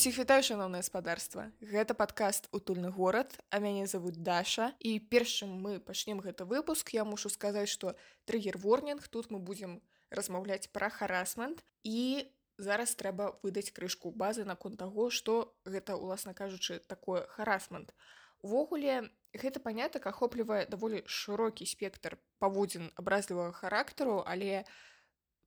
[0.00, 1.42] Усіх вітаю шаноўнае спадарства.
[1.60, 4.72] Гэта падкаст утульны горад, а мяне завуць Даша.
[4.80, 6.96] І першым мы пачнем гэты выпуск.
[6.96, 7.92] Я мушу сказаць, што
[8.24, 12.24] трыгер ворнінг тут мы будзем размаўляць пра харасмент і
[12.56, 17.92] зараз трэба выдаць крышку базы наконт таго, што гэта уласна кажучы такое харасмент.
[18.40, 24.64] Увогуле гэта панятак ахоплівае даволі шырокі спектр паводзін абразлівага характару, але,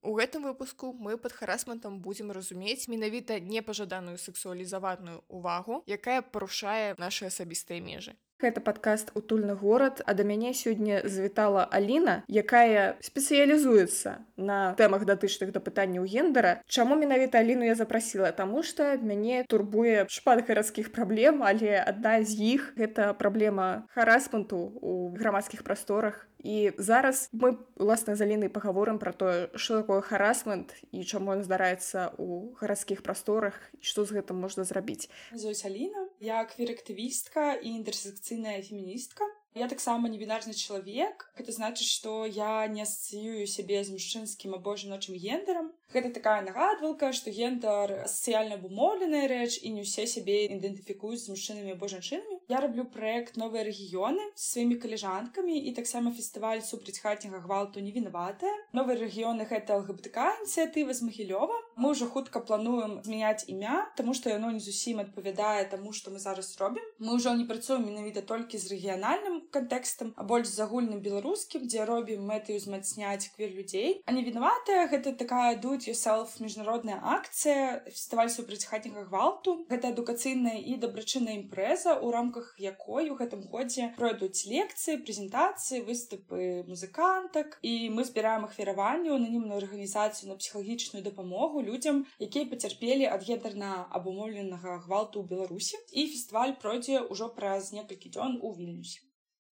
[0.04, 7.32] У гэтым выпуску мы пад харасментам будзем разумець менавіта непажаданую сексуалізаваную ўвагу, якая парушае нашы
[7.32, 8.12] асабістыя межы.
[8.44, 15.56] Гэта падкаст утульны горад, а да мяне сёння завітала Аліна, якая спецыялізуецца на тэмах датычных
[15.56, 16.60] да пытанняў гендара.
[16.68, 22.36] Чаму менавіта Аліну я запрасіла, Таму што мяне турбуе шпат гарадскіх праблем, але адна з
[22.36, 29.16] іх гэта праблема харасменту ў грамадскіх прасторах І зараз мы уласна з алінай пагаворым пра
[29.16, 34.68] тое, што такое харасмент і чаму ён здараецца ў гарадскіх прасторах што з гэтым можна
[34.68, 35.08] зрабіць.
[35.32, 39.24] Зоюсь Аліна, я квірактывістка і інтэрсекцыйная феміністка.
[39.54, 41.30] Я таксама небінарны чалавек.
[41.38, 45.70] Гэта значыць, што я не асацыюю сябе з мужчынскім або жаночым гендерам.
[45.94, 51.78] Гэта такая нагадвалка, што гендар сацыяльна абумоўленая рэч і не ўсе сябе ідэнтыфікуюць з мужчынамі
[51.78, 52.40] або жанчынамі.
[52.50, 57.94] Я раблю праект новыя рэгіёны з сваімі калежанкамі і таксама фестываль супраць хатняга гвалту не
[57.94, 58.50] вінаватая.
[58.74, 61.54] Новыя рэгіёны гэта ЛГБТК ініцыятыва з Магілёва.
[61.78, 66.18] Мы ўжо хутка плануем змяняць імя, таму што яно не зусім адпавядае таму, што мы
[66.18, 66.82] зараз робім.
[66.98, 71.84] Мы ўжо не працуем менавіта толькі з рэгіянальным кантэкстам а больш з агульным беларускім дзе
[71.88, 78.30] робім мэты ўзмацняць квер людзей а не вінаватая гэта такая дуць yourself міжнародная акцыя фестываль
[78.30, 79.54] супраць хатняга гвалту.
[79.70, 86.64] Гэта адукацыйная і дабрачынная імпрэза у рамках якой у гэтым годзе пройдуць лекцыі прэзентацыі выступы
[86.70, 87.58] музыкантак.
[87.62, 94.78] І мы збіраем ахвяраванне ананімную арганізацыю на псіхалагічную дапамогу людзям якія пацярпелі ад гендерна абумоўленага
[94.84, 95.80] гвалту ў беларусі.
[95.92, 99.04] І фестываль пройдзе ўжо праз некалькі дзён у вільнюсе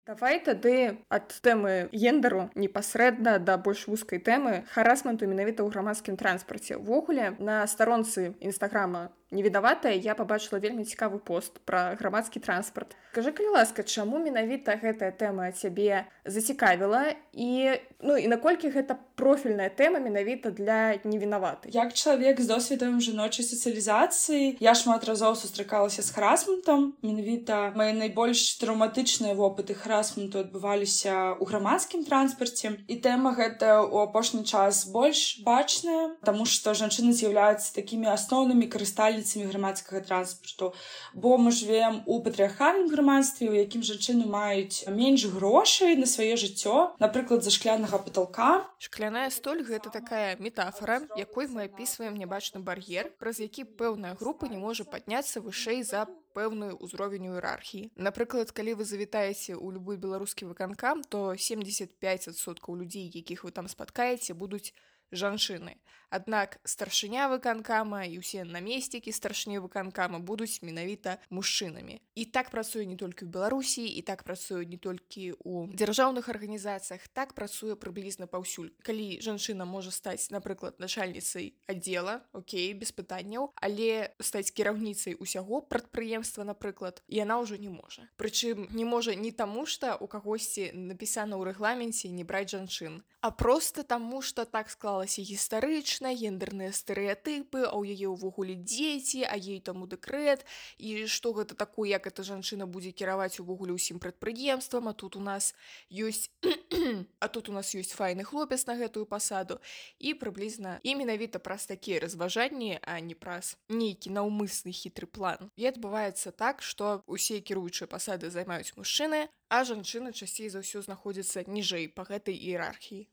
[0.02, 6.82] Давай тады ад тэмы гендару непасрэдна да больш вузкай тэмы харасменту менавіта ў грамадскім транспарце.
[6.82, 12.96] Увогуле на старонцы нстаграма невідаватая я побачыла вельмі цікавы пост пра грамадскі транспарт.
[13.12, 17.16] Скажи калі ласка чаму менавіта гэтая тэма цябе зацікавіла?
[17.32, 23.46] І ну і наколькі гэта профільная тэма менавіта для невінаваты як чалавек з досведам жаночай
[23.46, 31.44] сацыялізацыі я шмат разоў сустракалася з храсментом менавіта мае найбольш траўматычныя вопыты храсменту адбываліся ў
[31.46, 32.84] грамадскім транспарце.
[32.88, 39.21] І тэма гэта у апошні час больш бачная таму што жанчыны з'яўляюцца такімі асноўнымі карыстальнымі
[39.22, 40.74] удзельніцамі грамадскага транспарту.
[41.14, 46.96] Бо мы живвем у патрыархальным грамадстве у якім жанчыны маюць менш грошай на сваё жыццё
[47.00, 53.40] напрыклад за шклянага потолка шкляная столь гэта такая метафора якой мы опісваем нябачны бар'ер праз
[53.40, 57.92] які пэўная група не можа падняцца вышэй за пэўную ўзровень іерархіі.
[57.96, 64.34] Напрыклад калі вы завітаеце ў любой беларускі выканкам то 75соткаў людзей якіх вы там спаткаеце
[64.34, 64.72] будуць
[65.12, 65.78] жанчыны
[66.12, 72.04] Аднак старшыня выканкама і ўсе намесцікі старшні выканкама будуць менавіта мужчынамі.
[72.20, 77.08] І так працуе не толькі ў Беларусі і так працуе не толькі ў дзяржаўных арганізацыях,
[77.16, 78.76] так працуе прыблізна паўсюль.
[78.84, 86.44] Калі жанчына можа стаць, напрыклад, начальніцай аддзела, Окей, без пытанняў, але стаць кіраўніцай усяго прадпрыемства,
[86.44, 88.12] напрыклад, яна ўжо не можа.
[88.20, 93.32] Прычым не можа не таму, што у кагосьці напісана ў рэгламенце не браць жанчын, а
[93.32, 94.68] проста таму, што так
[95.02, 100.46] склалася гістарычна гендерныя стэеатыпы а ў яе ўвогуле дзеці а ей таму дэкрэт.
[100.78, 105.22] І што гэта такое як эта жанчына будзе кіраваць увогуле ўсім прадпрыемствам а тут у
[105.26, 105.58] нас
[105.90, 106.30] ёсць
[107.20, 109.58] а тут у нас ёсць файны хлопец на гэтую пасаду.
[109.98, 115.50] І прыблізна і менавіта праз такія разважанні а не праз нейкі наўмысны хітры план.
[115.58, 121.42] І адбываецца так што усе кіруючыя пасады займаюць мужчыны а жанчыны часцей за ўсё знаходзяцца
[121.50, 123.10] ніжэй па гэтай іерархіі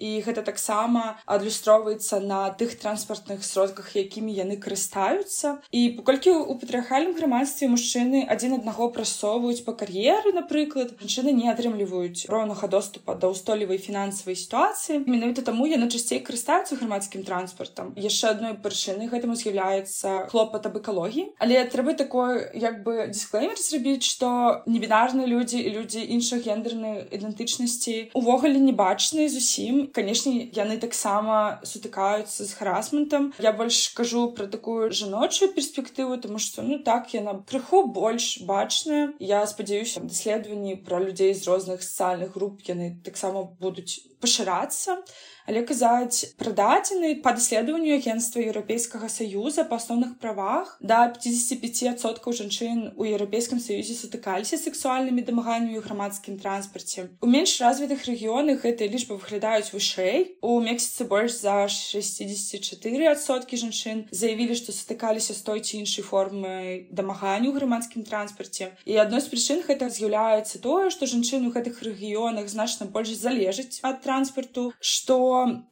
[0.00, 5.60] і гэта таксама адлюстроўваецца на тых транспартных сродках якімі яны карыстаюцца.
[5.70, 12.26] І паколькі у патрыархальным грамадстве мужчыны адзін аднаго прасоўваюць па кар'еры напрыклад жанчыны не атрымліваюць
[12.32, 15.04] роўнага доступа да ўстойлівай фінансавай сітуацыі.
[15.04, 17.92] Менавіта таму яны часцей карыстаюцца грамадскім транспартам.
[18.00, 21.36] Яшчэ адной прычыны гэтаму з'яўляецца хлопат аб экалогіі.
[21.38, 28.14] Але трэба такое як бы дисклеймер зрабіць што небінарныя людзі і людзі іншых гендернай ідэнтычнасці
[28.14, 33.32] увогуле не бачныя зусім канешне яны таксама сутыкаюцца з харасментам.
[33.38, 39.12] Я больш кажу про такую жаночую перспектыву тому что ну так яна крыху больш бачная.
[39.18, 45.02] Я спадзяюся даследаванні про людзей з розных сацыяльных груп яны таксама будуць пашырацца.
[45.50, 52.82] Але казаць пра дадзены па даследаванню агенства еўрапейскага саюза па асноўных правах да 55соткаў жанчын
[52.94, 57.08] у еўрапейскім саюзе сутыкаліся сексуальнымі дамаганнямі ў грамадскім транспарце.
[57.24, 64.54] У менш развітых рэгіёнах гэтыя лічбы выглядаюць вышэй у мексіцы больш за 64соткі жанчын заявілі
[64.60, 69.64] што сутыкаліся з той ці іншай формы дамаганню ў грамадскім транспарце і адной з прычын
[69.64, 75.16] гэта з'яўляецца тое што жанчыны ў гэтых рэгіёнах значна больш залежаць ад транспарту што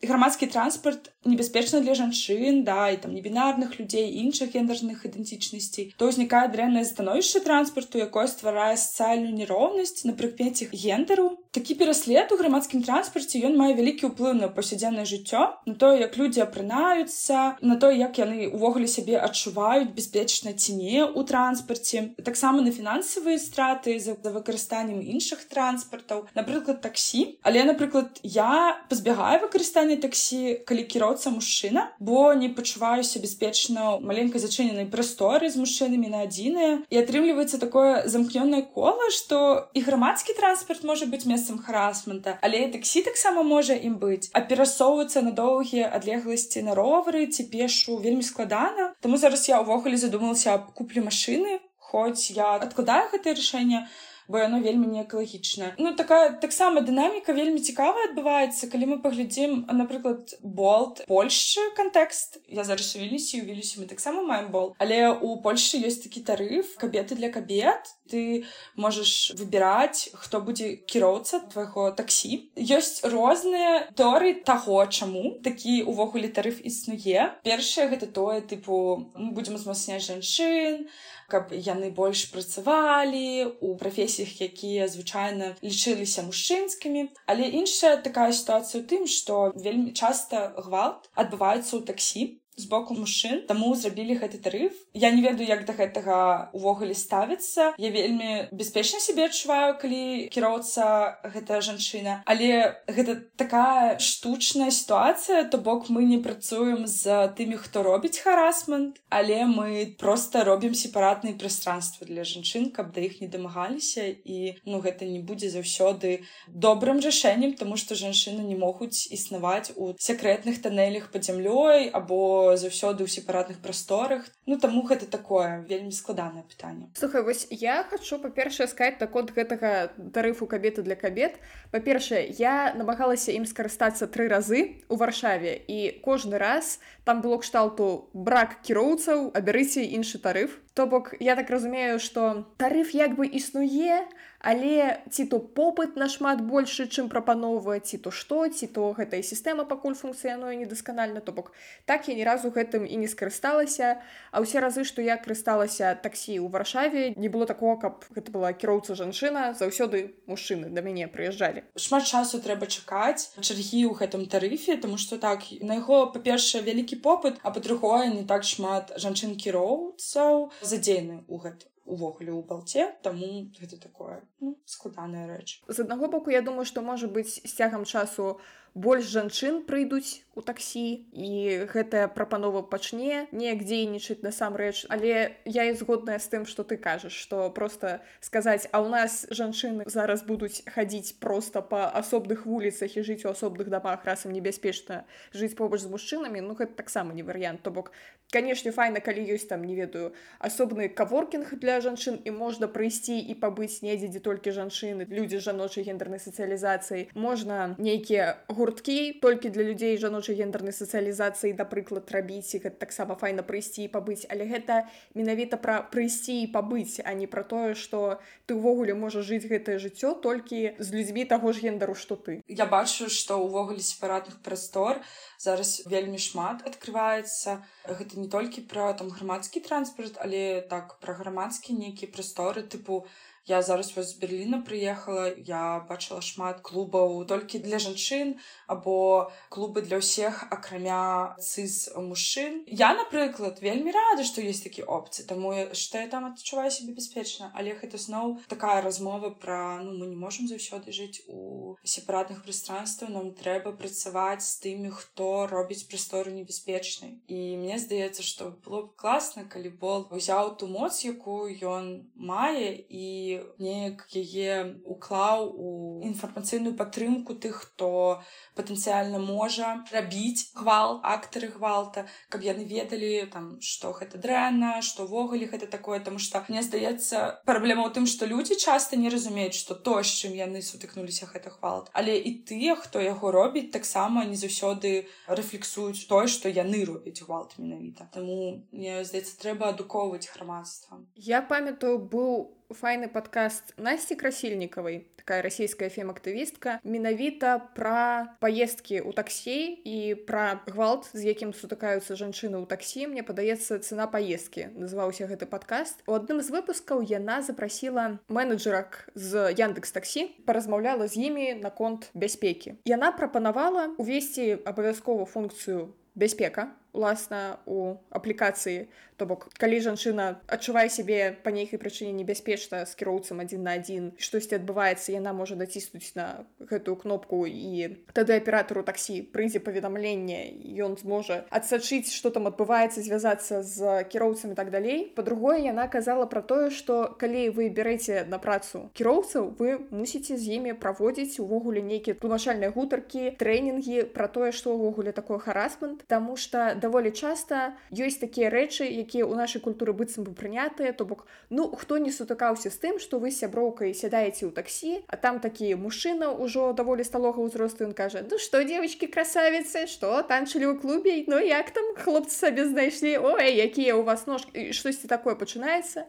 [0.01, 6.49] грамадскі транспарт небяспечна для жанчын да і там небінарных людзей іншых гендерных ідэнтычнасцей то ўзнікае
[6.55, 11.37] дрэннае становішча транспарту якое стварае сацыяльную нероўнасць на прыкмеце гендеру.
[11.51, 16.17] Такі пераслед у грамадскім транспарце ён мае вялікі ўплыў на паўсядзённае жыццё на тое як
[16.21, 22.61] людзі апранаюцца на то як яны увогуле сябе адчуваюць бяспечна ці не у транспарце таксама
[22.63, 27.39] на фінансавыя страты за выкарыстаннем іншых транспартаў напрыклад таксі.
[27.43, 34.43] Але напрыклад я пазбягаю выкарыстання таксі калі кіроўца мужчына бо не пачуваюся бяспечна ў маленькай
[34.43, 40.85] зачыненай прасторы з мужчынамі на адзіныя і атрымліваецца такое замкнёнае кола што і грамадскі транспарт
[40.85, 44.31] можа быць месцам харасмента але таксі таксама можа ім быць.
[44.35, 48.93] А перасоўвацца на доўгія адлегласці на ровары ці пешу вельмі складана.
[49.01, 51.59] Таму зараз я ўвогуле задумалася аб куплі машыны
[51.89, 53.87] хоць я адкладаю гэтае рашэнне
[54.29, 58.69] бо яно вельмі не экалагічна ну такая таксама дынаміка вельмі цікавая адбываецца.
[58.69, 64.23] Калі мы паглядзім напрыклад болт польшчы кантэкст я зараз у вілісі у вілісі мы таксама
[64.23, 67.95] маем бол але у польльшы ёсць такі тарыф кабеты для кабет.
[68.09, 68.45] Ты
[68.77, 72.49] можаш выбіраць хто будзе кіроўца твайго таксі.
[72.57, 77.33] Ёсць розныя торы таго чаму такі увогуле тарыф існуе.
[77.45, 80.89] Першае гэта тое тыпу мы будзем узмацняць жанчын
[81.29, 87.09] каб яны больш працавалі у прафесіях якія звычайна лічыліся мужчынскімі.
[87.29, 92.23] Але іншая такая сітуацыя ў тым што вельмі часта гвалт адбываецца ў таксі
[92.59, 93.47] з боку мужчын.
[93.49, 94.75] Таму зрабілі гэты тарыф.
[94.95, 97.75] Я не ведаю як да гэтага увогуле ставіцца.
[97.79, 102.23] Я вельмі бяспечна сябе адчуваю калі кіроўца гэта жанчына.
[102.27, 105.45] Але гэта такая штучная сітуацыя.
[105.45, 111.35] То бок мы не працуем з тымі хто робіць харасмент але мы просто робім сепаратныя
[111.35, 114.05] пространства для жанчын каб да іх не дамагаліся.
[114.25, 119.95] І ну гэта не будзе заўсёды добрым рашэннем тому что жанчыны не могуць існаваць у
[119.99, 124.25] секрэтных танелях под зямлёй або заўсёды ў сепаратных прасторах.
[124.47, 126.89] Ну таму гэта такое вельмі складанае пытанне.
[126.95, 131.37] Слухай вось я хочу па-першае сказать так от гэтага тарыфу кабеты для кабет.
[131.71, 138.13] Па-першае я намагалася ім скарыстацца тры разы у варшаве і кожны раз там было кшталту
[138.13, 140.61] брак кіроўцаў абярыце іншы тарыф.
[140.77, 144.05] То бок я так разумею что тарыф як бы існуе
[144.39, 149.65] але ці то попыт нашмат большы чым прапановвае ці то што ці то гэтая сістэма
[149.67, 151.51] пакуль функцыянуе недасканальна то бок
[151.87, 153.99] так я ні разу гэтым і не скарысталася.
[154.31, 158.53] А ўсе разы што я карысталася таксі ў варшаве не было такого каб гэта была
[158.53, 161.65] кіроўца жанчына заўсёды мужчыны да мяне прыязджалі.
[161.75, 166.98] Шмат часу трэба чакаць чаргі ў гэтым тарыфе тому что так на яго па-першае вялікі
[167.05, 173.49] попыт а па-другое не так шмат жанчын кіроўцаў задзейны ў гэтым увогуле ў балце таму
[173.57, 175.65] гэта такое ну, складаная рэч.
[175.67, 178.37] З аднаго боку я думаю што можа быць з цягам часу
[178.75, 184.87] больш жанчын прыйдуць у таксі і гэтая прапанова пачне неяк дзейнічаць насамрэч.
[184.87, 189.27] Але я і згодная з тым што ты кажаш што просто сказаць а ў нас
[189.35, 195.03] жанчыны зараз будуць хадзіць просто па асобных вуліцах і жыць у асобных дамах расам небяспечна
[195.35, 197.67] жыць побач з мужчынамі ну гэта таксама не варыянт.
[197.67, 197.91] То бок
[198.31, 203.35] канешне файна калі ёсць там не ведаю асобны каворкінг для жанчын і можна прыйсці і
[203.35, 209.95] пабыць недзе дзе толькі жанчыны людзі жаночай гендернай сацыялізацыі можна нейкія гурткі толькі для людзей
[210.03, 214.27] жаночай гендернай сацыялізацыі напрыклад рабіць гэта таксама файна прыйсці і пабыць.
[214.27, 218.19] Але гэта менавіта пра прыйсці і пабыць а не пра тое што
[218.51, 222.43] ты ўвогуле можаш жыць гэтае жыццё толькі з людзьмі таго ж гендару што ты.
[222.51, 224.99] Я бачу што ўвогуле сепаратных прастор
[225.39, 231.79] зараз вельмі шмат открывваецца гэта не толькі пра там грамадскі транспарт але так пра грамадскі
[231.79, 233.07] нейкія прасторы тыпу
[233.49, 238.37] я зараз вось з берліна прыехала я бачыла шмат клубаў толькі для жанчын
[238.69, 242.63] або клубы для ўсіх акрамя цыз мужчын.
[242.69, 247.51] Я напрыклад вельмі рада што есть такі опцыі таму што я там адчуваю себе бяспечна.
[247.57, 253.13] Але гэта зноў такая размова пра ну мы не можемм заўсёды жыць у сепаратных прастранстваў
[253.13, 257.17] нам трэба працаваць з тымі хто робіць прастору небяспечнай.
[257.29, 262.77] І мне здаецца што было б класна калі бол узяў ту моц якую ён мае
[262.89, 265.69] і неяк яе уклаў у
[266.07, 268.23] інфармацыйную падтрымку тых хто
[268.59, 275.47] патэнцыяльна можа рабіць гвалт актары гвалта каб яны ведалі там што гэта дрэнна што ўвогуле
[275.47, 276.01] гэта такое.
[276.01, 280.13] Тому что мне здаецца праблема ў тым што людзі часта не разумеюць што то з
[280.23, 281.91] чым яны сутыкнуліся гэта гвалт.
[281.93, 287.59] Але і тыя хто яго робіць таксама не заўсёды рэфлексуюць тое што яны робяць гвалт
[287.59, 288.09] менавіта.
[288.13, 291.01] Таму мне здаецца трэба адукоўваць грамадства.
[291.15, 299.77] Я памятаю быў файны падкаст насці красільнікавай такая расійская фем-актывістка менавіта пра паездкі ў таксі
[299.85, 305.49] і пра гвалт з якім сутыкаюцца жанчыны ў таксі мне падаецца цена паездкі называўся гэты
[305.49, 312.11] падкаст у адным з выпускаў яна запрасіла менеджерак з яндекс таксі паразмаўляла з імі наконт
[312.15, 312.77] бяспекі.
[312.85, 321.35] Яна прапанавала увесці абавязковую функцыю бяспека уласна у аплікацыі то бок калі жанчына адчувае сябе
[321.43, 326.47] па нейкай прычыне небяспечна з кіроўцам адзін на адзін штосьці адбываецца яна можа даціснуць на
[326.63, 330.39] гэтую кнопку і тады аператару таксі прыйдзе паведамленне
[330.87, 335.11] ён зможа адсачыць што там адбываецца звязацца з кіроўцамі так далей.
[335.19, 340.63] Па-другое яна казала пра тое што калі вы бярэце на працу кіроўцаў вы мусіце з
[340.63, 346.07] імі праводзіць увогуле нейкія тлумачальныя гутаркі трэнінгі пра тое што ўвогуле такое харасмент.
[346.07, 351.05] Таму што даволі часта ёсць такія рэчы якія ў нашай культуры быццам бы прынятыя то
[351.05, 355.41] бок ну хто не сутыкаўся з тым што вы сяброўкай сядаеце ў таксі а там
[355.43, 360.81] такі мужчына ўжо даволі сталога ўзросту ён кажа ну што девочки красавіцы што танчылі ў
[360.81, 361.25] клубе?
[361.27, 363.19] Ну як там хлопцы сабе знайшлі?
[363.19, 364.71] Ой якія ў вас ножкі!
[364.73, 366.07] Штосьці такое пачынаецца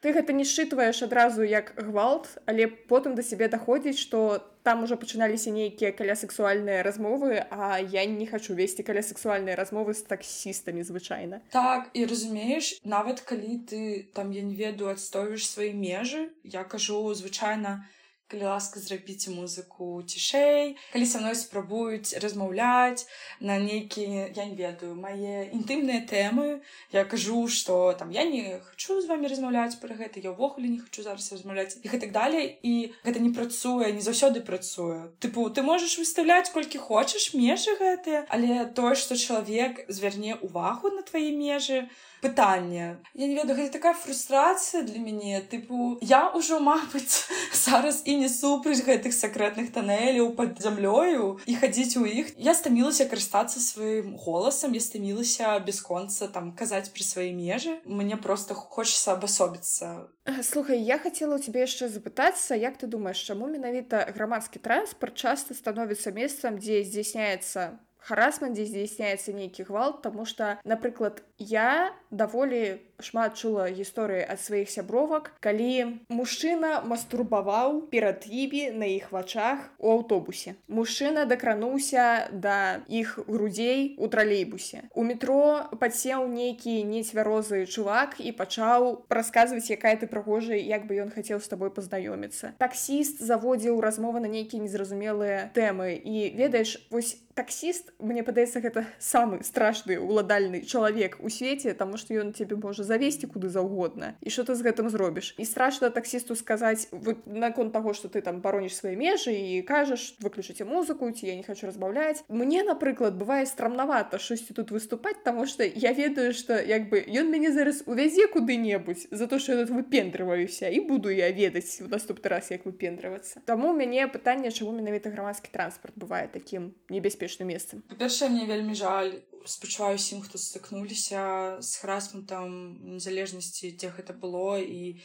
[0.00, 4.96] ты гэта не счытваеш адразу як гвалт але потым да сябе даходзіць што там ужо
[5.00, 10.84] пачыналіся нейкія каля сексуальныя размовы а я не хочу весці каля сексуальныя размовы з таксістамі
[10.86, 11.40] звычайна.
[11.50, 17.02] Так і разумееш нават калі ты там я не ведаю адстойваеш свае межы я кажу
[17.14, 17.88] звычайна
[18.28, 23.08] калі ласка зрабіце музыку цішэй калі са мной спрабуюць размаўляць
[23.40, 26.60] на нейкія я не ведаю мае інтымныя тэмы
[26.92, 30.78] я кажу что там я не хочу з вами размаўляць пра гэта я ўвогуле не
[30.78, 32.58] хочу зараз размаўляць і гэтак далей.
[32.62, 35.10] І гэта не працуе не заўсёды працуе.
[35.22, 41.02] Тыпу ты можаш выставляць колькі хочаш межы гэтыя але тое што чалавек звярне увагу на
[41.02, 41.88] твае межы
[42.20, 45.40] пытанне я не ведаю гэта такая фрустрацыя для мяне.
[45.40, 51.96] Тыпу я ўжо мабыць зараз і не супраць гэтых сакрэтных танеляў под зямлёю і хадзіць
[51.98, 52.32] у іх.
[52.36, 57.80] Я стамілася карыстацца сваім голасам я стамілася бясконца там казаць пра свае межы.
[57.84, 60.08] Мне просто хочется абасобіцца.
[60.42, 65.54] Слухай я хотела у тебе яшчэ запытацца як ты думаешь чаму менавіта грамадскі транспорт часто
[65.54, 73.38] становіцца месцам дзе здзяйсняецца харасман дзе здзяйсняецца нейкі гвалт тому что напрыклад я даволі шмат
[73.38, 80.58] чула гісторыі ад сваіх сябровак калі мужчына мастурбаваў перад імі на іх вачах у аўтобусе.
[80.66, 84.90] Мужчына дакрануўся да іх грудзей у тралейбусе.
[84.94, 91.14] У метро падсеў нейкі нецвярозы чувак і пачаў расказваць якая ты прыгожая як бы ён
[91.14, 92.58] хацеў з табой пазнаёміцца.
[92.58, 95.94] Таксіст заводзіў размовы на нейкія незразумелыя тэмы.
[96.02, 102.18] І ведаеш вось таксіст мне падаецца гэта самы страшны уладальны чалавек у свеце таму што
[102.18, 104.16] ён цябе можа завесці куды заўгодна.
[104.24, 105.34] І что ты з гэтым зробіш?
[105.36, 106.88] І страшна таксісту сказаць
[107.26, 111.44] наконт таго что ты там бароніш свае межы і кажаш выключыце музыку ці я не
[111.44, 116.88] хочу разбаўляць мне напрыклад бывае страмнавата штосьці тут выступаць таму что я ведаю что як
[116.88, 121.30] бы ён мяне зараз увязе куды-небудзь за то что я тут выпендрываюся і буду я
[121.30, 123.42] ведаць у наступны раз як выпендрывацца.
[123.44, 127.82] Таму мяне пытанне чаму менавіта грамадскі транспорт бывае таким небяспечным месцам.
[127.88, 134.98] Па-першае мне вельмі жаль спачуваю усім хто стыкнуліся з харасментам незалежнасці дзе гэта было і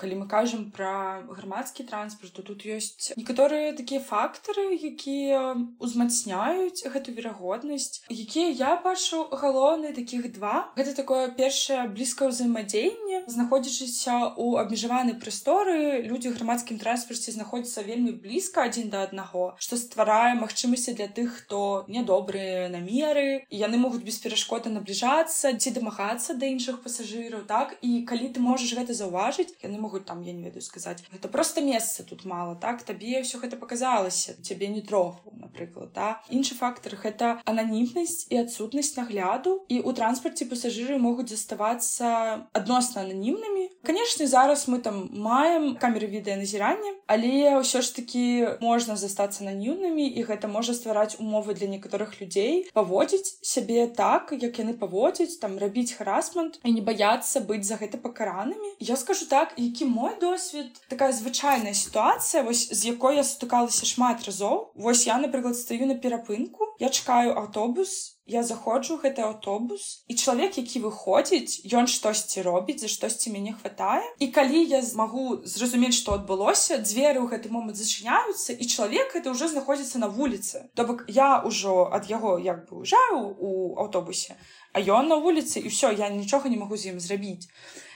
[0.00, 7.12] калі мы кажам пра грамадскі транспорт то тут ёсць некаторыя такія фактары якія узмацняюць гэту
[7.12, 10.72] верагоднасць якія я бачу галоўны такіх два.
[10.76, 13.24] Гэта такое першае блізкае ўзаемадзеянне.
[13.26, 20.34] Знаходзячыся у абмежаванай прасторы людзі грамадскім транспарце знаходзяцца вельмі блізка адзін да аднаго што стварае
[20.40, 27.44] магчымасці для тых хто нядобрыя намеры яны могуць бесперашкода набліжацца ці дамагацца да іншых пасажыраў
[27.50, 27.76] так?
[27.82, 31.28] І калі ты можаш гэта заўважыць яны могуць могуць там я не ведаю сказаць гэта
[31.28, 36.22] просто месца тут мало так табе все гэта показалася цябе не троху напрыклад да.
[36.30, 43.66] Іншы фактор гэта ананімнасць і адсутнасць нагляду і у транспарце пасажыры могуць заставацца адносна ананімнымі
[43.82, 48.22] канешне зараз мы там маем камеры відэаназірання але ўсё ж таки
[48.62, 54.62] можна застацца наіўнымі і гэта можа ствараць умовы для некаторых людзей паводзіць сябе так як
[54.62, 59.58] яны паводзяць там рабіць харасмент і не баяцца быць за гэта пакаранымі я скажу так
[59.70, 65.18] які мой досвед такая звычайная сітуацыя вось з якой я сутыкалася шмат разоў вось я
[65.22, 71.62] напрыклад стаю на перапынку я чакаю аўтобус я заходжу гэты аўтобус і чалавек які выходзіць
[71.70, 77.22] ён штосьці робіць за штосьці мяне хватае і калі я змагу зразумець што адбылося дзверы
[77.22, 80.70] ў гэты момант зачыняюцца і чалавек это ўжо знаходзіцца на вуліцы.
[80.74, 84.38] То бок я ўжо ад яго як бы ўжаю у аўтобусе
[84.72, 87.50] а ён на вуліцы і ўсё я нічога не магу з ім зрабіць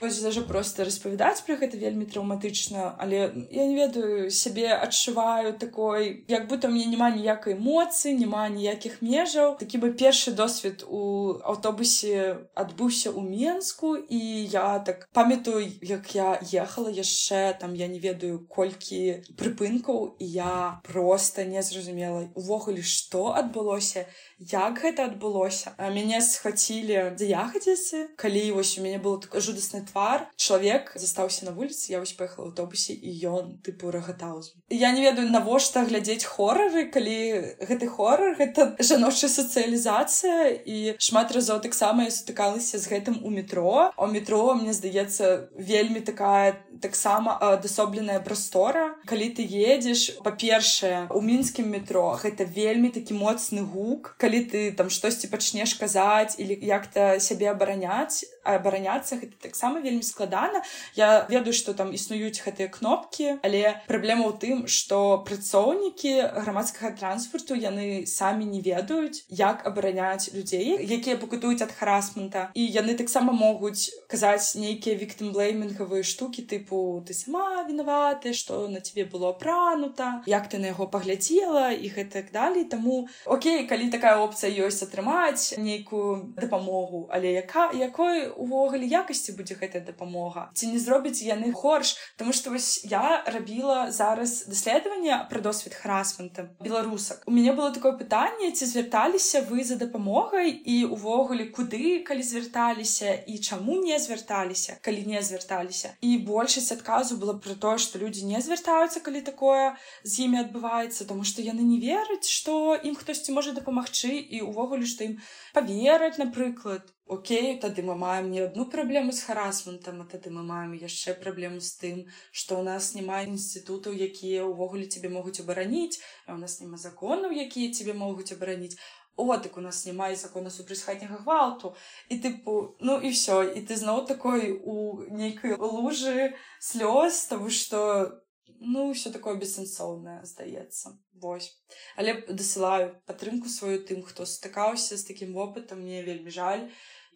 [0.04, 6.26] Вось даже просто распавядаць пра гэта вельмі траўматычна але я не ведаю сябе адчуваю такой
[6.28, 9.56] як будто мне няма ніякай эмоцыі няма ніякіх межаў.
[9.56, 16.36] Такі бы першы досвед у аўтобусе адбыўся ў менску і я так памятаю як я
[16.52, 23.32] ехала яшчэ там я не ведаю колькі прыпынкаў і я просто не зразумела увогуле што
[23.32, 24.04] адбылося
[24.36, 25.72] як гэта адбылося.
[25.80, 31.52] Мяне схвацілі за ягадзіцы калі вось у мяне был жудасны твар твар чалавек застаўся на
[31.54, 34.42] вуліцы я вось паехала аўтобусе і ён тыпу рагатаў.
[34.68, 41.62] Я не ведаю навошта глядзець хорары калі гэты хорар гэта жаночая сацыялізацыя і шмат разоў
[41.62, 43.94] таксама я сутыкалася з гэтым у метро.
[43.94, 48.98] У метро мне здаецца вельмі такая таксама адасобленая прастора.
[49.06, 54.16] Калі ты едзеш па-першае у мінскім метро гэта вельмі такі моцны гук.
[54.18, 60.62] Калі ты там штосьці пачнеш казаць или як-то сябе абараняць абараняцца гэта таксама вельмі складана.
[60.94, 67.56] Я ведаю что там існуюць гэтыя кнопки але праблема ў тым что працоўнікі грамадскага транспарту
[67.56, 72.50] яны самі не ведаюць як абараняць людзей якія пакутуюць ад харасмента.
[72.54, 79.04] І яны таксама могуць казаць нейкія віктымблеймінгавыя штукі тыпу ты сама вінаваты что на тебе
[79.04, 82.64] было пранута як ты на яго паглядзела і гэтак далей.
[82.64, 89.56] Таму Окей калі такая опцыя ёсць атрымаць нейкую дапамогу але яка якой увогуле якасці будзе
[89.58, 90.50] гэтая дапамога?
[90.54, 91.96] Ці не зробіць яны горш?
[92.16, 97.22] Таму што вось я рабіла зараз даследаванне пра досвед харасмента беларусак.
[97.26, 103.14] У мяне было такое пытанне ці звярталіся вы за дапамогай і увогуле куды калі звярталіся
[103.26, 105.94] і чаму не звярталіся калі не звярталіся.
[106.00, 111.08] І большасць адказу было пра тое што людзі не звяртаюцца калі такое з імі адбываецца
[111.10, 115.18] тому што яны не вераць што ім хтосьці можа дапамагчы і увогуле што ім
[115.54, 120.72] павераць напрыклад Окей, тады мы маем не одну праблему з харасментам, а тады мы маем
[120.72, 121.98] яшчэ праблему з тым,
[122.32, 127.28] што ў нас няма інстытутаў, якія ўвогуле цябе могуць абараніць, а ў нас няма законаў,
[127.28, 128.80] якія цябе могуць абараніць.
[129.16, 131.76] О, так у нас няма і закона супраць хатняга гвалту.
[132.08, 138.24] І тыпу ну і все і ты зноў такой у нейкай лужы слёз того што
[138.58, 141.52] ну все такое бессэнсоўнае здаецца Вось
[141.96, 146.66] але дасылаю падтрымку сваю тым хто стыкаўся з такім вопытам мне вельмі жаль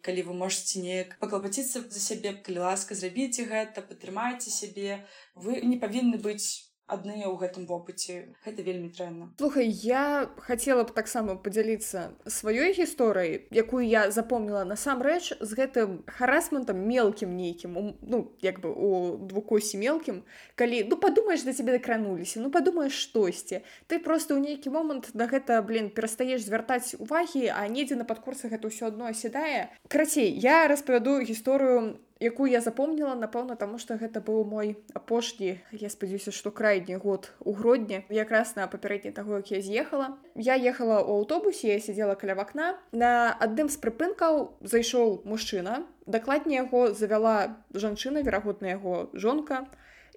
[0.05, 5.03] калі вы можете неяк паклапаціцца за сябе калі ласка зрабіце гэта падтрымайце сябе.
[5.35, 8.33] Вы не павінны быць адныя ў гэтым вопыце.
[8.45, 9.29] Гэта вельмі дрэнна.
[9.37, 16.81] Слухай я хацела б таксама падзяліцца сваёй гісторыяй якую я запомніла насамрэч з гэтым харасментам
[16.81, 18.89] мелкім нейкім ну як бы у
[19.21, 20.25] двукосі мелкім
[20.55, 23.61] калі ну падумаеш да цябе дакрануліся ну падумаеш штосьці.
[23.87, 28.51] Ты просто ў нейкі момант на гэта блин перастаеш звяртаць увагі а недзе на падкурсах
[28.51, 34.19] гэта ўсё адно аседае крацей я распавяду гісторыю якую я запомніла напэўна таму што гэта
[34.19, 39.51] быў мой апошні я спадзяюся што крайні год у грудні якраз на папярэдні таго як
[39.51, 40.19] я з'ехала.
[40.35, 42.75] Я ехала ў аўтобусе я сидзела каля вакна.
[42.91, 45.87] На адным з прыпынкаў зайшоў мужчына.
[46.05, 49.67] Дакладней яго завяла жанчына верагодна яго жонка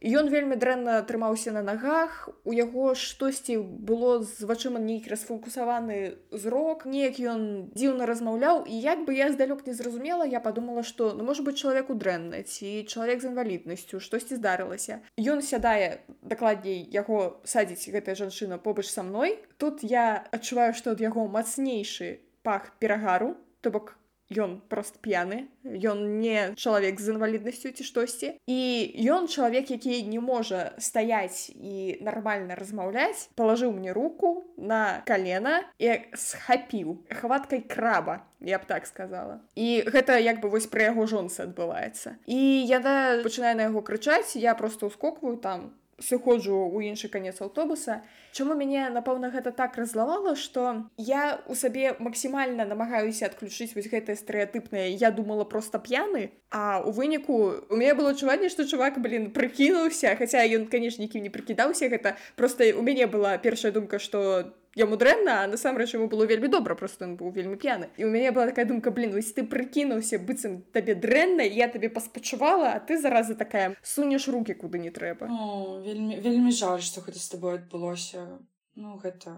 [0.02, 6.84] ён вельмі дрэнна трымаўся на нагах у яго штосьці было з вачыма нейкі расфокусаваны зрок
[6.84, 11.24] неяк ён дзіўна размаўляў і як бы я здалёк не зразумела я подумала что ну
[11.24, 15.00] может быть чалавеку дрэнна ці чалавек з інваліднасцю штосьці здарылася.
[15.16, 19.38] Ён сядае дакладней яго садзіць гэтая жанчына побач са мной.
[19.56, 23.94] Тут я адчуваю што ад яго мацнейшы пах перагару то бок
[24.38, 28.60] ён просто п'яны ён не чалавек з інваліднасцю ці штосьці і
[29.08, 36.00] ён чалавек які не можа стаяць і нармальна размаўляць палажыў мне руку на колена і
[36.14, 39.40] схапіў хваткай краба я б так сказала.
[39.54, 42.18] І гэта як бы вось пра яго жонцы адбываецца.
[42.26, 45.70] І яна пачынае на яго крычаць я просто ускокваю там
[46.02, 48.02] сыходжу ў іншы канец аўтобуса.
[48.32, 54.16] Чаму мяне напэўна гэта так разлавала што я у сабе максімальна намагаюся адключыць вось гэтае
[54.16, 57.36] стэеатыпнае я думала просто п'яны а у выніку
[57.68, 62.16] у мяне было адчуванне што чувак блин прыкінуўся хаця ён канешне нікім не прыкідаўся гэта
[62.36, 67.04] просто у мяне была першая думка што яму дрэнна насамрэч яму было вельмі добра просто
[67.04, 67.90] ён быў вельмі п'яны.
[67.96, 71.90] І у мяне была такая думка блин вось ты прыкінуўся быццам табе дрэнна я табе
[71.90, 77.04] паспачувала а ты зараза такая сунеш руки куды не трэба О, вельмі вельмі жаль што
[77.04, 78.40] гэта з табой адбылося.
[78.74, 79.36] Ну гэта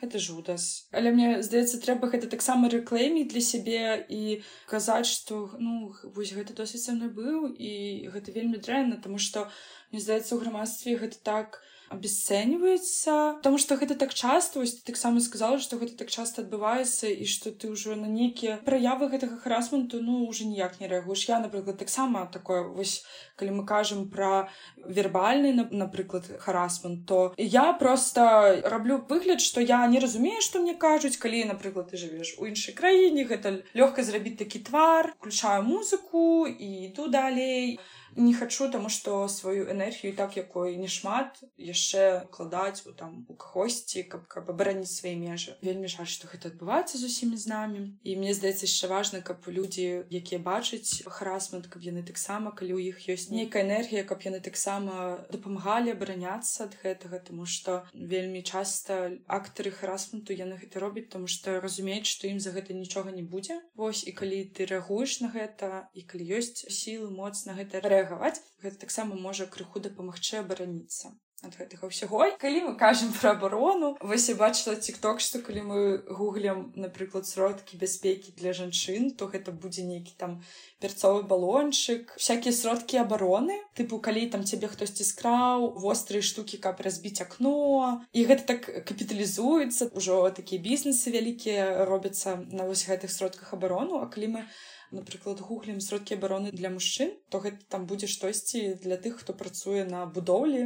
[0.00, 5.92] гэта жудас але мне здаецца трэба гэта таксама рэклейміць для сябе і казаць што ну
[6.16, 9.48] вось гэта досыць са мной быў і гэта вельмі дрэнна тому што
[9.92, 14.92] мне здаецца у грамадстве гэта так не абесцэньваецца потому что гэта так часто вось ты
[14.92, 19.38] таксама сказала что гэта так часто адбываецца і что ты ўжо на нейкія праявы гэтага
[19.38, 21.28] харасменту ну уже ніяк не рэагуеш.
[21.28, 23.04] Я напрыклад таксама такое вось
[23.36, 29.98] калі мы кажам про вербальны напрыклад харасмент то я просто раблю выгляд что я не
[29.98, 31.16] разумею что мне кажуць.
[31.16, 36.90] Калі напрыклад ты жывеш у іншай краіне гэта лёгка зрабіць такі твар включаю музыку і
[36.90, 37.78] іду далей
[38.16, 43.34] не хачу таму што сваю энергію так якой не шмат яшчэ кладаць у там у
[43.34, 45.56] кагосьці каб каб абараніць свае межы.
[45.60, 47.82] Вельмі жаль што гэта адбываецца з усімі з намі.
[48.02, 52.80] І мне здаецца яшчэ важна каб людзі якія бачаць харасмент каб яны таксама калі ў
[52.90, 59.12] іх ёсць нейкая энергія каб яны таксама дапамагалі абараняцца ад гэтага тому што вельмі часта
[59.28, 63.60] актары харасменту яны гэта робяць тому што разумеюць што ім за гэта нічога не будзе.
[63.76, 68.05] Вось і калі ты рэагуеш на гэта і калі ёсць сілы моц на гэта рэагу
[68.06, 71.14] рэагаваць гэта таксама можа крыху дапамагчы абараніцца
[71.44, 72.32] ад гэтага ўсяго.
[72.40, 77.76] Калі мы кажам пра абарону вось я бачыла тикток што калі мы гуглем напрыклад сродкі
[77.76, 80.40] бяспекі для жанчын то гэта будзе нейкі там
[80.80, 83.60] перцовы балончык всякие сродкі абароны.
[83.76, 88.00] Тыпу калі там цябе хтосьці скраў вострыя штукі каб разбіць акно.
[88.16, 94.00] І гэта так капіталізуецца ўжо такія бізнесы вялікія робяцца на вось гэтых сродках абарону.
[94.00, 94.48] А калі мы
[94.94, 99.84] напрыклад гуглем сродкі абароны для мужчын то гэта там будзе штосьці для тых хто працуе
[99.84, 100.62] на будоўлі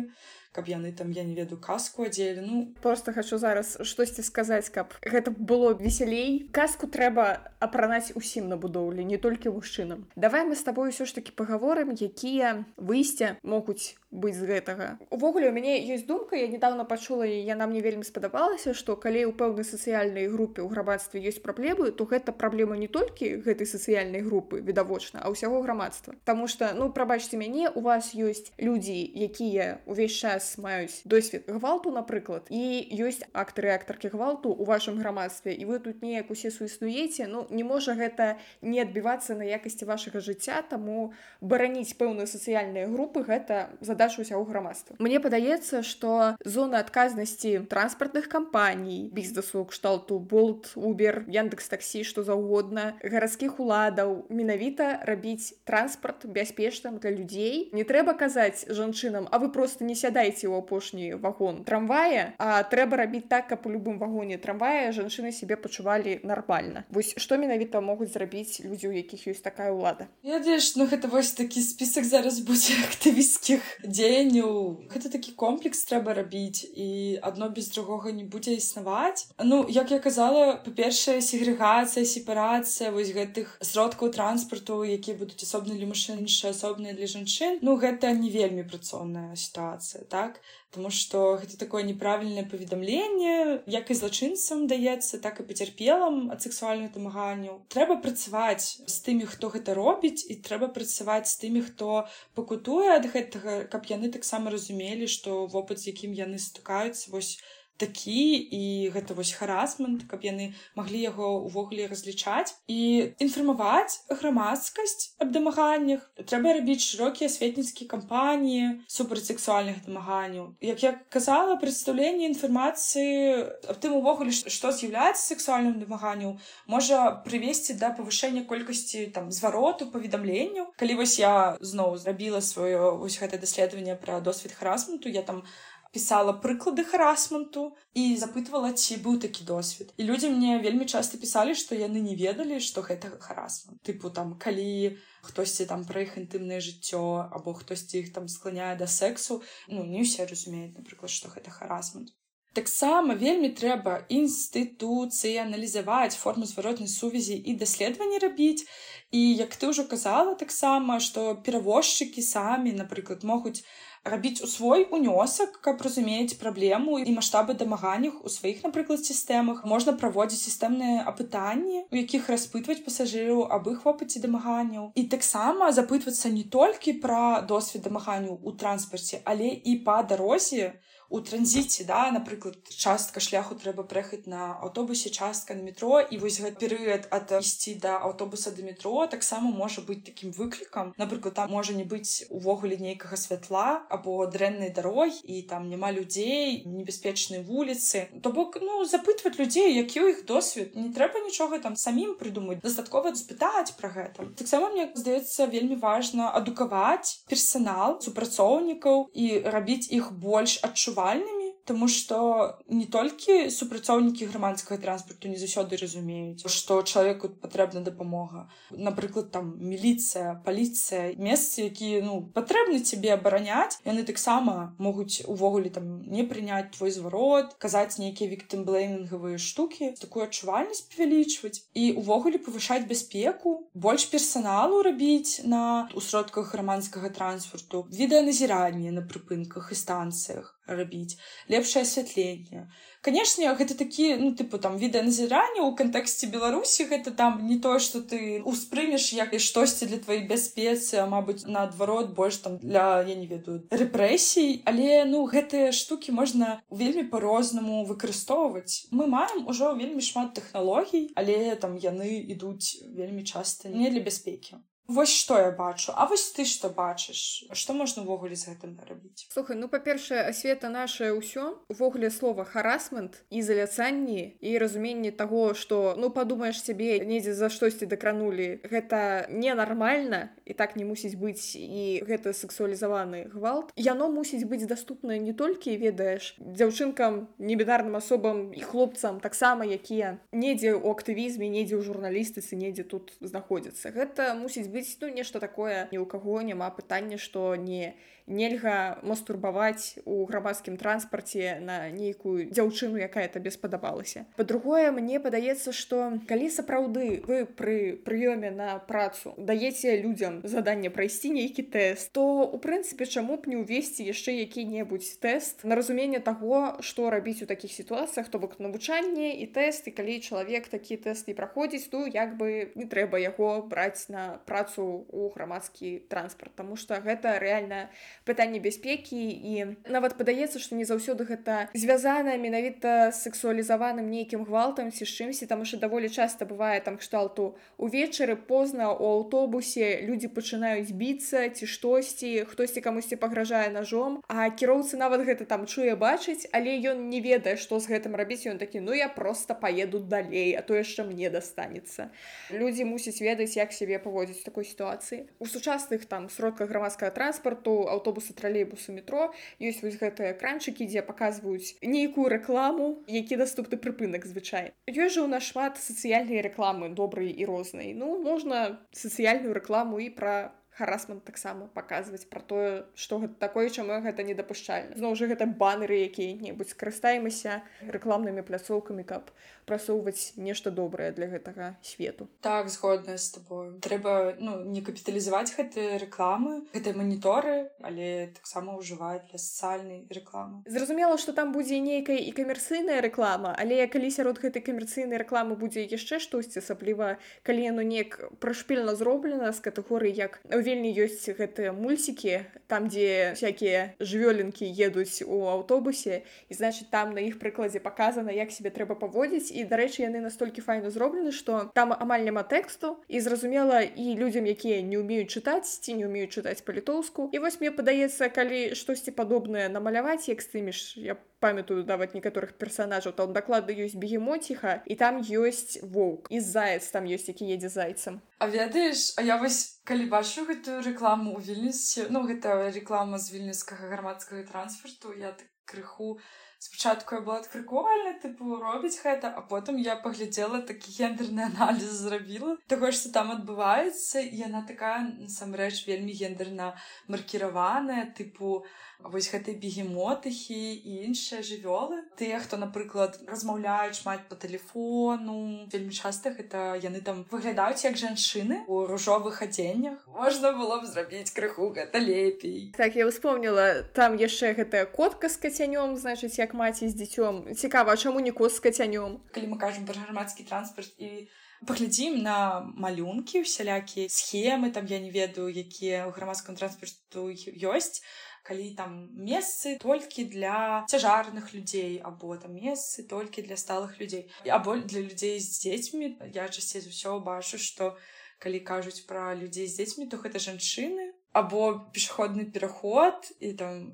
[0.53, 2.75] каб яны там я не веду каску адзелі ну.
[2.83, 6.49] Просто хочу зараз штосьці сказаць каб гэта было весялей.
[6.53, 10.07] Каску трэба апранаць усім на будоўлі не толькі мужчынам.
[10.17, 14.99] Давай мы с тобой ўсё ж таки паговорым якія выйсця могуць быць з гэтага.
[15.11, 19.31] Увогуле у мяне ёсць думка я недавно пачула і яна мне вельмі спадабалася што калі
[19.31, 24.27] ў пэўнай сацыяльнай групе ў грамадстве ёсць праблемы то гэта праблема не толькі гэтай сацыяльнай
[24.27, 26.19] групы відавочна а ўсяго грамадства.
[26.25, 31.45] Таму что ну прабачце мяне у вас ёсць людзі якія увесь час зараз маюць досвед
[31.47, 36.51] гвалту напрыклад і ёсць актары актаркі гвалту у вашым грамадстве і вы тут неяк усе
[36.51, 42.89] суіснуеце ну не можа гэта не адбівацца на якасці вашага жыцця таму бараніць пэўныя сацыяльныя
[42.89, 44.97] групы гэта задача ўсяго грамадства.
[44.99, 52.97] Мне падаецца што зона адказнасці транспартных кампаній бізнесу кшталту болт убер яндекс таксі што заўгодна
[53.03, 57.69] гарадскіх уладаў менавіта рабіць транспарт бяспечным для людзей.
[57.73, 59.95] Не трэба казаць жанчынам а вы просто не
[60.31, 65.33] сядаеце ў апошні вагон трамвая а трэба рабіць так каб у любым вагоне трамвая жанчыны
[65.33, 66.85] себе пачувалі нармальна.
[66.91, 70.07] Вось што менавіта могуць зрабіць людзі у якіх ёсць такая ўлада?
[70.23, 74.87] Ведаеш ну гэта вось такі спісак зараз будзе актывісцкіх дзеянняў.
[74.91, 79.29] Гэта такі комплекс трэба рабіць і адно без другога не будзе існаваць.
[79.43, 85.87] Ну як я казала па-першае сегрэгацыя сепарацыя вось гэтых сродкаў транспарту якія будуць асобны для
[85.91, 87.61] мужчын іншыя асобныя для жанчын.
[87.63, 93.33] Ну гэта не вельмі працоўная сітуацыя так так Таму што гэта такое неправільнае паведамленне
[93.75, 97.57] як і злачынцам даецца так і пацярпелам ад сексуальных дамаганняў.
[97.75, 102.07] Трэба працаваць з тымі хто гэта робіць і трэба працаваць з тымі хто
[102.39, 107.35] пакутуе ад гэтага каб яны таксама разумелі што вопыт з якім яны стукаюцца вось
[107.81, 115.33] такі і гэта вось харасмент каб яны маглі яго ўвогуле разлічаць і інфармаваць грамадскасць аб
[115.33, 116.05] дамаганнях.
[116.21, 120.53] Трэба рабіць шырокія асветніцкія кампаніі супраць сексуальных дамаганняў.
[120.61, 127.93] Як я казала прадстаўленне інфармацыі аб тым увогуле што з'яўляецца сексуальным дамаганню можа прывесці да
[127.97, 130.71] павышэння колькасці там звароту паведамленняў.
[130.77, 135.43] Калі вось я зноў зрабіла сваё вось гэта даследаванне пра досвед харасменту я там
[135.93, 139.93] пісала прыклады харасменту і запытвала ці быў такі досвед.
[139.97, 143.83] І людзі мне вельмі часта пісалі што яны не ведалі што гэта харасмент.
[143.83, 148.87] Тыпу там калі хтосьці там пра іх інтымнае жыццё або хтосьці іх там скланяе да
[148.87, 152.15] сексу ну не ўсе разумеюць напрыклад што гэта харасмент.
[152.53, 158.67] Таксама вельмі трэба інстытуцыі аналізаваць форму зваротнай сувязі і даследаванні рабіць.
[159.15, 163.63] І як ты ўжо казала таксама што перавозчыкі самі напрыклад могуць
[164.05, 169.65] рабіць у свой унёсак каб разумець праблему і маштабы дамаганнях у сваіх напрыклад сістэмах.
[169.65, 174.93] Можна праводзіць сістэмныя апытанні у якіх распытваць пасажыраў аб іх вопыце дамаганняў.
[174.95, 180.73] І таксама запытвацца не толькі пра досвед дамаганняў у транспарце але і па дарозе
[181.11, 186.39] у транзіце да напрыклад частка шляху трэба прыехаць на аўтобусе частка на метро і вось
[186.39, 190.95] гэты перыяд ад ісці да аўтобуса да метро таксама можа быць такім выклікам.
[190.97, 196.63] Напрыклад там можа не быць увогуле нейкага святла або дрэннай дарогі і там няма людзей
[196.65, 198.07] небяспечнай вуліцы.
[198.23, 200.79] То бок ну запытваць людзей які ў іх досвед.
[200.79, 204.31] Не трэба нічога там самім прыдумаць дастаткова спытаць пра гэта.
[204.39, 211.87] Таксама мне здаецца вельмі важна адукаваць персанал супрацоўнікаў і рабіць іх больш адчуваць адчувальнымі Таму
[211.87, 218.49] што не толькі супрацоўнікі грамадскага транспарту не заўсёды разумеюць, што чалавеку патрэбна дапамога.
[218.75, 226.03] Напрыклад, там міліцыя, паліцыя, месцы, якія ну, патрэбны цябе абараняць, яны таксама могуць увогуле там
[226.11, 233.71] не прыняць твой зварот, казаць нейкія віктымблеймінгавыя штукі, такую адчувальнасць павялічваць і увогуле павышаць бяспеку,
[233.75, 242.69] больш персаналу рабіць на усродках грамадскага транспарту, відэаназіранне на прыпынках і станцыях рабіць лепшае асвятленне.
[243.01, 248.03] Канешне гэта такі ну тыпу там відэаназірання ў кантэксце беларусі гэта там не тое что
[248.05, 253.27] ты успрымеш як і штосьці для тваёй бяспецы мабыць наадварот больш там для я не
[253.27, 254.63] ведаю рэпрэсій.
[254.69, 258.89] Але ну гэтыя штукі можна вельмі по-рознаму выкарыстоўваць.
[258.91, 264.61] Мы маем ужо вельмі шмат тэхналогій але там яны ідуць вельмі часта не для бяспекі
[264.91, 267.47] Вось што я бачу А вось ты што бачыш?
[267.55, 269.31] Што можна ўвогуле з гэтым нарабіць?
[269.31, 271.63] Слухай ну па-першае асвета наше ўсё.
[271.71, 278.59] Увогуле слова харасмент ізаляцанні і разуменне таго што ну падумаеш сябе недзе за штосьці дакранулі.
[278.67, 283.71] Гэта ненармальна і так не мусіць быць і гэта сексуалізаваны гвалт.
[283.79, 290.75] Яно мусіць быць даступна не толькі ведаеш дзяўчынкам небінарным асобам і хлопцам таксама якія недзе
[290.75, 293.95] ў актывізме недзе ў журналістыцы недзе тут знаходзяцца.
[293.95, 297.93] Гэта мусіць быць быць ну нешта такое ні ў каго няма пытання што не
[298.31, 304.25] нельга мастурбаваць у грамадскім транспарце на нейкую дзяўчыну якая табе спадабалася.
[304.39, 311.35] По-другое мне падаецца што калі сапраўды вы пры прыёме на працу даеце людзям заданне прайсці
[311.35, 316.79] нейкі тэст то у прынцыпе чаму б не ўвесці яшчэ які-небудзь тэст на разуменне таго
[316.81, 321.27] што рабіць у такіх сітуацыях то бок навучанне і тэст і калі чалавек такі тэст
[321.27, 326.77] не праходзіць то як бы не трэба яго браць на працу у грамадскі транспарт Таму
[326.77, 327.89] што гэта рэальна
[328.31, 329.55] пытанне бяспекі і
[329.91, 335.67] нават падаецца што не заўсёды гэта звязана менавіта сексуалізаваным нейкім гвалтам ці з чымсьці таму
[335.67, 342.47] що даволі часта бывае там кшталту увечары позна у аўтобусе людзі пачынаюць біцца ці штосьці
[342.47, 347.57] хтосьці камусьці пагражае ножом а кіроўцы нават гэта там чуе бачыць але ён не ведае
[347.57, 351.35] што з гэтым рабіць ён такі ну я просто поеду далей а то яшчэ мне
[351.35, 352.11] дастанецца
[352.55, 355.27] людзі мусяць ведаць як сябе паводзіць такой сітуацыі.
[355.39, 359.33] У сучасных там сродках грамадскага транспарту аўто аўтобусы тралейбусы метро.
[359.59, 365.31] Ёсць вось гэтыя экранчыкі дзе паказваюць нейкую рэкламу які даступны прыпынак звычай ёсць жа у
[365.31, 367.95] нас шмат сацыяльнай рэкламы добрай і рознай.
[367.95, 374.01] Ну можна сацыяльную рэкламу і пра харасман таксама паказваць пра тое што гэта такое чаму
[374.05, 374.97] гэта недапушчальна.
[374.97, 379.33] Зноў жа гэта банеры якія-небудзь скарыстаемся рэкламнымі пляцоўкамі каб
[379.67, 382.29] прасоўваць нешта добрае для гэтага свету.
[382.41, 389.27] Так згодная з тобой трэба ну не капіталізаваць гэтыя рэкламы гэтыя маніторы але таксама ўжываюць
[389.31, 390.63] для сацыяльнай рэкламы.
[390.67, 395.85] Зразумела што там будзе нейкая і камерцыйная рэклама але калі сярод гэтай камерцыйнай рэкламы будзе
[395.85, 402.45] яшчэ штосьці асабліва калі яно неяк прашпільна зроблена з катэгорыі як вельмі ёсць гэтыя мульсікі
[402.67, 408.51] там дзе всякие жывёлінкі едуць у аўтобусе і значит там на іх прыкладзе паказана як
[408.51, 412.99] себе трэба паводзіць і і дарэчы яны настолькі файна зроблены што там амаль няма тэксту.
[413.09, 417.29] І зразумела і людзям якія не ўмеюць чытаць ці не ўмеюць чытаць па-літоўску.
[417.33, 423.17] І вось мне падаецца калі штосьці падобнае намаляваць як стыміш я памятаю даваць некаторых персонажаў
[423.17, 426.29] там дакладна ёсць бегемотіха і там ёсць воўк.
[426.29, 428.21] І заяц там ёсць які едзе зайцам.
[428.39, 433.33] А ведаеш а я вось калі бачу гэтую рэкламу ў вільнюсе ну гэта реклама з
[433.33, 436.19] вільнюскага грамадскага транспарту я так крыху
[436.61, 442.57] спачатку я была прикольна тыпу робіць гэта а потым я паглядзела такі гендерны аналіз зрабіла
[442.73, 446.75] таго што там адбываецца яна такая насамрэч вельмі гендерна
[447.15, 448.61] маркіраваная тыпу
[449.05, 452.05] вось гэтай бегемотыхі і іншыя жывёлы.
[452.17, 458.65] Тыя хто напрыклад размаўляюць шмат по тэлефону вельмі часта гэта яны там выглядаюць як жанчыны
[458.67, 460.03] у ружовых адзеннях.
[460.07, 462.73] Можна было б зрабіць крыху гэта лепей.
[462.77, 467.55] Так я успомніла там яшчэ гэтая котка з кацянём значыць як маці з дзіцём.
[467.55, 469.21] Цікава чаму не кот з кацянём?
[469.33, 471.29] Калі мы кажам пра грамадскі транспарт і
[471.67, 478.01] паглядзім на малюнкі усялякія схемы там я не ведаю якія ў грамадскім транспарту ёсць
[478.43, 484.77] калі там месцы толькі для цяжарных людзей або там месцы толькі для сталых людзей або
[484.77, 487.97] для людзей з дзецьмі я часцей за ўсё бачу што
[488.39, 493.93] калі кажуць пра людзей з дзецьмі то гэта жанчыны або пешаходны пераход і там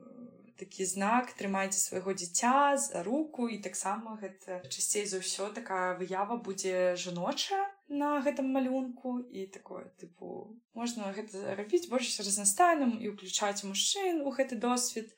[0.57, 6.41] такі знак трымайце свайго дзіця за руку і таксама гэта часцей за ўсё такая выява
[6.41, 13.63] будзе жаночая на гэтым малюнку і такое тыпу можна гэта рабіць больш разнастайным і ўключаць
[13.65, 15.13] мужчын у гэты досвед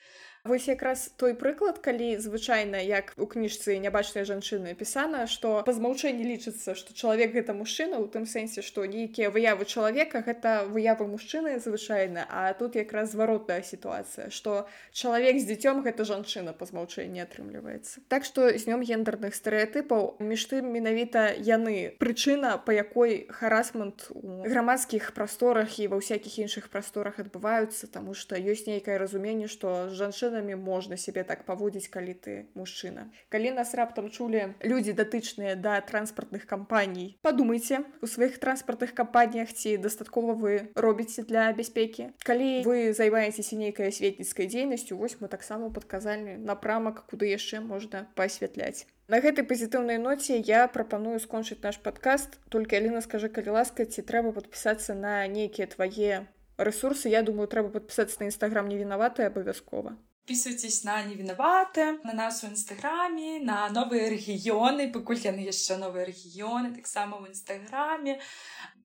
[0.45, 6.25] Вось якраз той прыклад калі звычайна як у кніжцы нябачныя жанчыны пісана што па змаўчэнні
[6.25, 11.59] лічыцца што чалавек гэта мужчына ў тым сэнсе што нейкія выявы чалавека гэта выявы мужчыны
[11.59, 18.07] звычайна а тут якраз зваротная сітуацыя што чалавек з дзіцём гэта жанчына па змаўчэнні атрымліваецца.
[18.09, 25.13] Так што знём гендерных стэеатыпаў між тым менавіта яны прычына па якой харасмент у грамадскіх
[25.19, 30.55] прасторах і ва ўсякіх іншых прасторах адбываюцца таму што ёсць нейкае разуменне што жанчына жанчынамі
[30.57, 36.47] можна сябе так паводзіць калі ты мужчына калі нас раптам чулі людзі датычныя да транспартных
[36.47, 43.57] кампаній падумайце у сваіх транспартных кампаніях ці дастаткова вы робіце для бяспекі калі вы займаецеся
[43.57, 49.97] нейкай асветніцкай дзейнасцю вось мы таксама падказальны напрамак куды яшчэ можна паасвятляць На гэтай пазітыўнай
[49.97, 55.25] ноце я прапаную скончыць наш падкаст толькі Аліна скажы калі ласка ці трэба падпісацца на
[55.25, 57.09] нейкія твае ресурсы.
[57.09, 59.97] Я думаю трэба падпісацца на нстаграм не вінаватая абавязкова
[60.29, 66.77] подписывайтесь на невінаваты на нас у нстаграме на новыя рэгіёны пакуль яны яшчэ новыя рэгіёны
[66.77, 68.21] таксама в нстаграме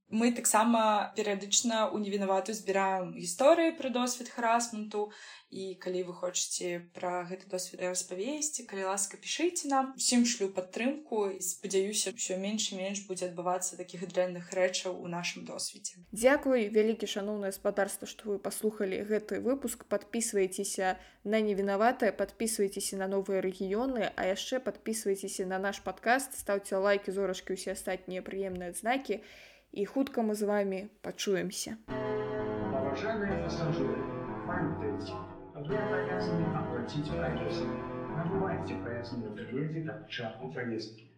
[0.10, 5.12] мы таксама перыядычна у невінаватую збіраем гісторыі пра досвед харасменту.
[5.54, 9.94] І калі вы хочаце пра гэты досвед распавесці калі ласка пішыце нам.
[9.98, 15.06] Усім шлю падтрымку і спадзяюся ўсё менш і менш будзе адбывацца такіх дрэнных рэчаў у
[15.06, 16.02] нашым досведзе.
[16.10, 19.86] Дзякуй вялікі шаноўнае гаспадарства што вы паслухалі гэты выпуск.
[19.86, 27.13] Подписывайтеся на невінаватае подписывайтеся на новыя рэгіёны а яшчэ подписывайтеся на наш подкаст ставце лайки
[27.13, 29.22] зорачкі усе астатнія прыемныя адзнакі.
[29.22, 29.53] і
[29.86, 31.78] хутка мы з вами пачуемся
[32.94, 33.98] Уважаемые пассажиры,
[34.46, 35.14] памятайте,
[35.56, 37.66] вы обязаны оплатить проезд.
[38.16, 41.12] Набывайте проездные билеты до начала поездки.